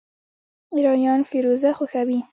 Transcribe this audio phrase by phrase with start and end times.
[0.75, 2.19] ایرانیان فیروزه خوښوي.